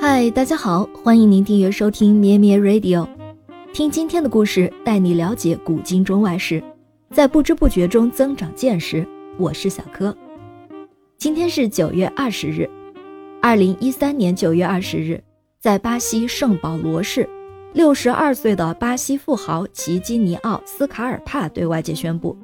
[0.00, 3.06] 嗨，大家好，欢迎您订阅收听咩咩 Radio，
[3.74, 6.62] 听今天的故事，带你了解古今中外事，
[7.10, 9.06] 在不知不觉中增长见识。
[9.36, 10.16] 我是小柯。
[11.18, 12.66] 今天是九月二十日，
[13.42, 15.22] 二零一三年九月二十日，
[15.58, 17.28] 在巴西圣保罗市，
[17.74, 22.34] 六十二岁的巴西富豪齐基尼奥斯卡尔帕对外界宣布，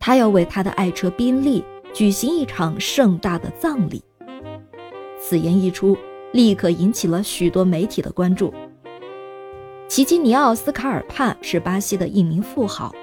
[0.00, 1.64] 他要为他的爱车宾利
[1.94, 4.02] 举行一场盛大的葬礼。
[5.20, 5.96] 此言一出。
[6.32, 8.52] 立刻引起了许多媒体的关注。
[9.88, 12.94] 奇基尼奥斯卡尔帕是巴西的一名富豪，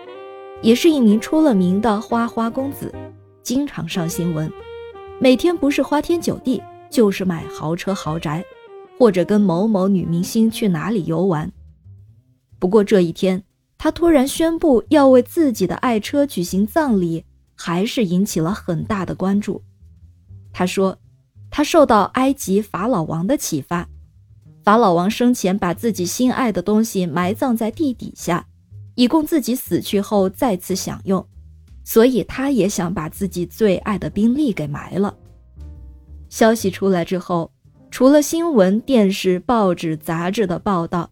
[0.62, 2.94] 也是一名出了名的花花公子，
[3.44, 4.50] 经常上新闻，
[5.20, 8.42] 每天不是花天酒地，就是买豪车豪宅，
[8.98, 11.52] 或者跟某某女明星去哪里游玩。
[12.60, 13.44] 不过这一天，
[13.78, 19.62] 他突然宣布要为自己的爱车举行葬礼，还是引起了很大的关注。
[20.54, 20.98] 他说。
[21.50, 23.88] 他受到埃及法老王的启发，
[24.64, 28.46] 法老王生前把自己心爱的东西埋葬在地底下，
[28.96, 31.26] 以供自己死去后再次享用，
[31.84, 35.16] 所以他也想把自己最爱的宾利给埋了。
[36.30, 37.50] 消息出来之后，
[37.90, 41.10] 除了新闻、电视、报纸、杂志的报道，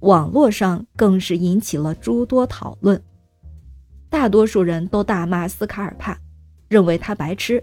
[0.00, 3.00] 网络上更是引起了诸多讨论。
[4.08, 6.16] 大多数人都大骂斯卡尔帕，
[6.68, 7.62] 认为他白痴。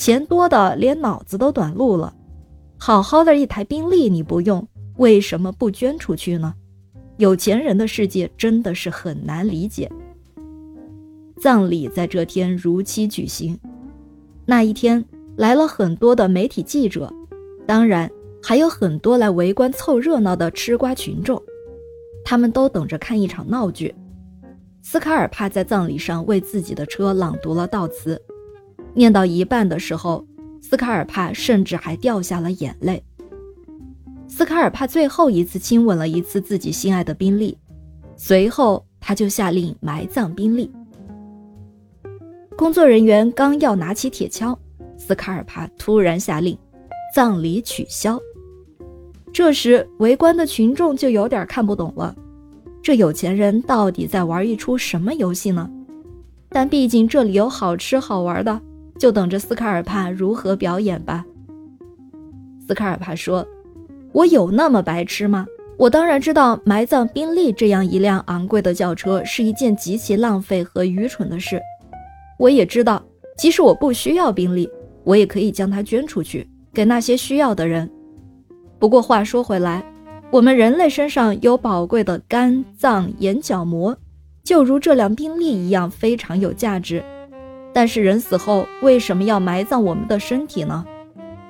[0.00, 2.14] 钱多的连脑子都短路了，
[2.78, 6.54] 好好的一台宾利你不用，为什么不捐出去呢？
[7.18, 9.92] 有钱人的世界真的是很难理解。
[11.38, 13.60] 葬礼在这天如期举行，
[14.46, 15.04] 那一天
[15.36, 17.12] 来了很多的媒体记者，
[17.66, 18.10] 当然
[18.42, 21.42] 还有很多来围观凑热闹的吃瓜群众，
[22.24, 23.94] 他们都等着看一场闹剧。
[24.80, 28.18] 斯卡尔帕在葬礼上为自己的车朗读了悼词。
[28.94, 30.24] 念到一半的时候，
[30.60, 33.02] 斯卡尔帕甚至还掉下了眼泪。
[34.28, 37.56] 斯卡尔帕最后一次亲吻了一次自己心爱的宾利，
[38.16, 40.70] 随后他就下令埋葬宾利。
[42.56, 44.56] 工作人员刚要拿起铁锹，
[44.96, 46.56] 斯卡尔帕突然下令
[47.14, 48.20] 葬礼取消。
[49.32, 52.14] 这时，围观的群众就有点看不懂了，
[52.82, 55.70] 这有钱人到底在玩一出什么游戏呢？
[56.48, 58.60] 但毕竟这里有好吃好玩的。
[59.00, 61.24] 就等着斯卡尔帕如何表演吧。
[62.68, 63.48] 斯卡尔帕说
[64.12, 65.46] ：“我有那么白痴吗？
[65.78, 71.58] 我当然知道埋葬宾利这样一辆昂贵的轿车是一件极其浪费和愚蠢的事。
[72.38, 73.02] 我也知道，
[73.38, 74.68] 即使我不需要宾利，
[75.02, 77.90] 我也可以将它捐出去给那些需要的人。
[78.78, 79.82] 不过话说回来，
[80.30, 83.96] 我们人类身上有宝贵的肝脏、眼角膜，
[84.44, 87.02] 就如这辆宾利一样，非常有价值。”
[87.72, 90.84] 但是人死后为什么要埋葬我们的身体呢？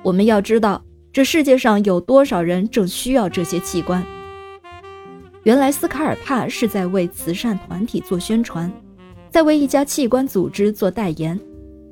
[0.03, 4.03] 我们要知道，这世界上有多少人正需要这些器官。
[5.43, 8.71] 原来斯卡尔帕是在为慈善团体做宣传，
[9.29, 11.39] 在为一家器官组织做代言。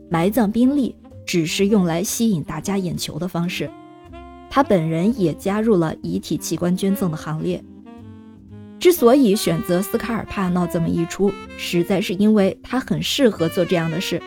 [0.09, 3.69] 埋葬宾利只是用来吸引大家眼球的方式，
[4.49, 7.63] 他本人也加入了遗体器官捐赠的行列。
[8.79, 14.21] 之所以选择斯卡尔帕闹这么一出，实在是因为他很适合做这样的事，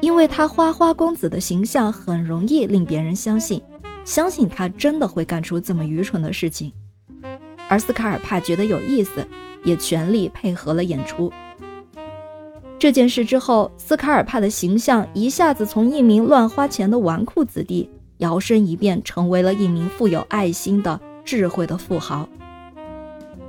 [0.00, 3.60] 因为他花花公子的形象很容易令别人相信，
[4.04, 6.72] 相信他真的会干出这么愚蠢的事情。
[7.68, 9.26] 而斯卡尔帕觉得有意思，
[9.64, 11.32] 也全力配合了演出。
[12.78, 22.28] 这件事之后，斯卡尔帕的形象一下子从一名乱花钱的纨绔子弟，摇身一变成为了一名富有爱心的智慧的富豪。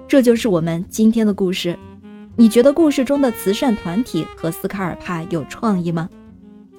[0.08, 1.78] 这就是我们今天的故事。
[2.36, 6.10] 你觉得故事中的慈善团体和斯卡尔帕有创意吗？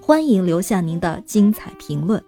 [0.00, 2.22] 欢迎留下您的精彩评论。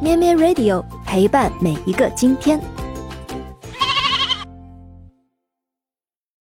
[0.00, 2.60] 咩咩 Radio 陪伴每一个今天。